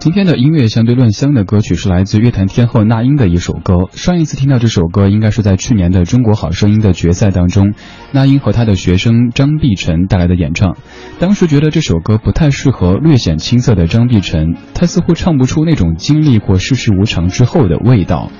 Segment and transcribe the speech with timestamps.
[0.00, 3.74] 今天的音乐相对论香的歌曲是来自乐坛天后那英的一首歌。
[3.92, 7.74] 上一次听到这首歌，应该是在去年的中国好声音的决赛当中，
[8.10, 10.78] 那英和她的学生张碧晨带来的演唱。
[11.18, 18.30] 当时觉得这首歌不太适合略显青涩的张碧晨，她似乎唱不出那种经历过世事无常之后的味道。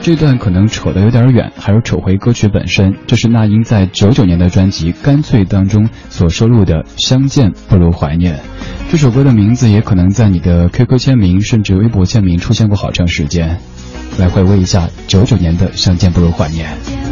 [0.00, 2.94] 这段可能扯得有点远，还是扯回歌曲本身。
[3.06, 8.36] 这是那英在九九年的专辑《干脆》当中所收录的《相见不如怀念》。
[8.90, 13.60] 这首歌的名字也可能在你的 QQ 签名甚至微博签名出现过好长时间。
[14.18, 16.68] 来回味一下九九年的《相见不如怀念》。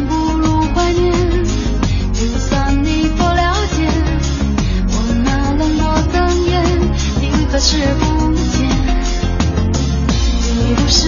[0.09, 1.13] 不如怀念，
[2.11, 3.87] 就算你不了解
[4.89, 6.19] 我那冷漠的
[6.49, 6.61] 眼，
[7.21, 8.69] 你何时不见？
[10.67, 11.07] 你不是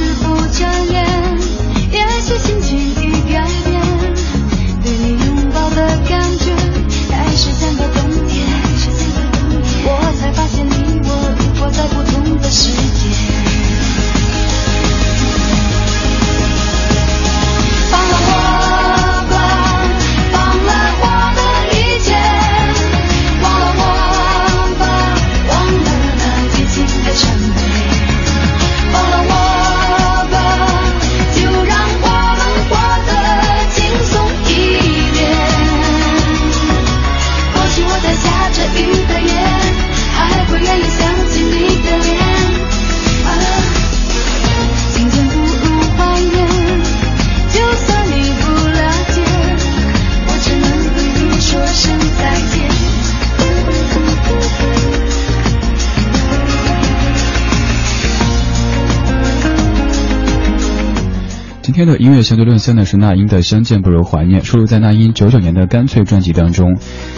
[61.71, 66.76] 今天的音乐相对论现在是那英的《相见不如怀念》，收录在那英九九年的《干脆》专辑当中。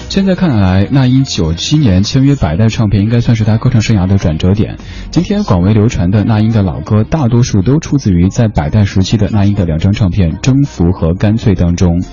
[0.09, 4.77] 现在看来，那英九七年签约百代唱片，应该算是他歌唱生涯的转折点。
[5.09, 12.03] 今天广为流传的那英的老歌，大多数都出自于在百代时期的那英的两张唱片《征服》和《干脆》当中。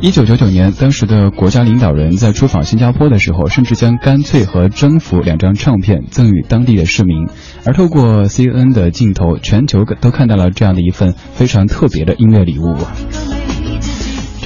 [0.00, 7.26] 一九九九年，当时的国家领导人在出访新加坡的时候，甚至将《干脆》和《征服》两张唱片赠予当地的市民。
[7.64, 12.76] 而透过 CNN 的镜头，全球都看到了这样的一份非常特别的音乐礼物。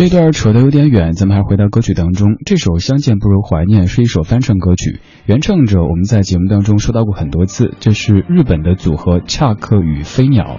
[0.02, 2.34] 这段扯得有点远，咱们还回到歌曲当中。
[2.44, 10.56] 这首《相见不如怀念》是一首翻唱歌曲，原唱者我们在节目当中说到过很多次，这是日本的组合恰克与飞鸟。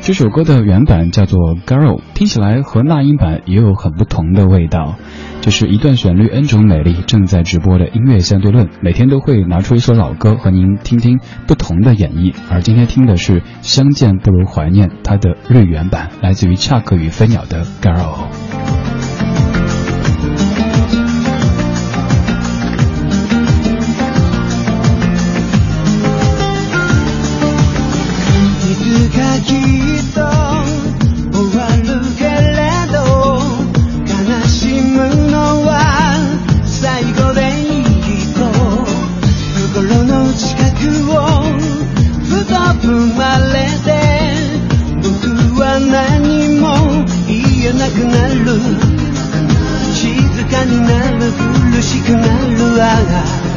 [0.00, 4.94] 这首歌的原版叫做《Girl》，听起来和那英版也有很不同的味道。
[5.40, 11.18] 这是一段旋律，N 种美丽，正在直播的音乐相对论，每天都会拿出一首老歌和您听听
[11.48, 12.32] 不同的演绎。
[12.48, 17.96] 而今天听的是《相见不如怀念》，它的日语原版来自于恰克与飞鸟的《Girl》。
[40.36, 41.14] 近くを
[42.24, 43.88] ふと踏まれて
[45.02, 46.64] 僕は何も
[47.26, 49.04] 言えなくなる。
[49.94, 50.10] 静
[50.46, 51.32] かになる
[51.72, 53.53] 苦しくなるああ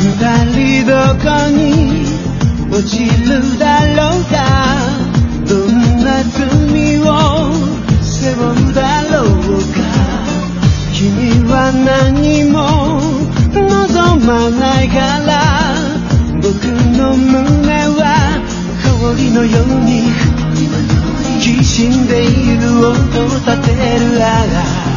[0.00, 0.06] 二
[0.52, 0.92] 人ど
[1.22, 1.58] こに
[2.70, 3.71] 落ちるだ
[14.49, 14.95] ないか
[15.25, 15.75] ら
[16.41, 16.65] 僕
[16.97, 18.41] の胸は
[19.01, 20.11] 氷のように
[21.39, 24.93] きしんでいる音を立てるあら。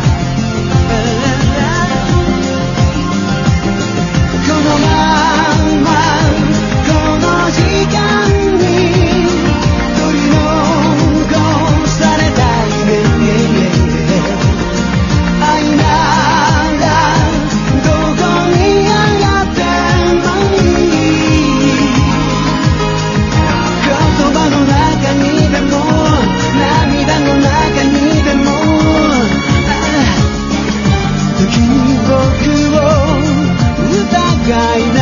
[4.46, 5.35] この前